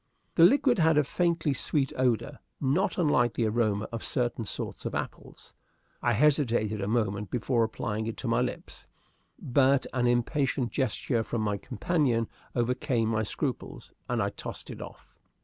The 0.33 0.45
liquid 0.45 0.79
had 0.79 0.97
a 0.97 1.03
faintly 1.03 1.53
sweet 1.53 1.93
odor, 1.95 2.39
not 2.59 2.97
unlike 2.97 3.35
the 3.35 3.45
aroma 3.45 3.87
of 3.91 4.03
certain 4.03 4.45
sorts 4.45 4.83
of 4.83 4.95
apples. 4.95 5.53
I 6.01 6.13
hesitated 6.13 6.81
a 6.81 6.87
moment 6.87 7.29
before 7.29 7.63
applying 7.63 8.07
it 8.07 8.17
to 8.17 8.27
my 8.27 8.41
lips, 8.41 8.87
but 9.39 9.85
an 9.93 10.07
impatient 10.07 10.71
gesture 10.71 11.21
from 11.23 11.41
my 11.43 11.57
companion 11.57 12.27
overcame 12.55 13.09
my 13.09 13.21
scruples, 13.21 13.93
and 14.09 14.23
I 14.23 14.31
tossed 14.31 14.71
it 14.71 14.81
off. 14.81 15.19